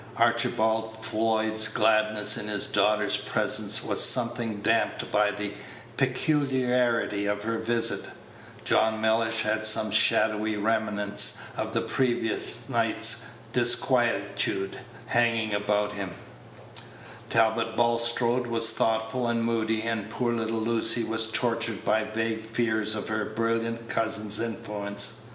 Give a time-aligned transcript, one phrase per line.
[0.17, 5.53] Archibald Floyd's gladness in his daughter's presence was something damped by the
[5.95, 8.05] peculiarity of her visit;
[8.65, 16.09] John Mellish had some shadowy remnants of the previous night's disquietude hanging about him;
[17.29, 22.95] Talbot Bulstrode was thoughtful and moody; and poor little Lucy was tortured by vague fears
[22.95, 25.19] of her brilliant cousin's influence.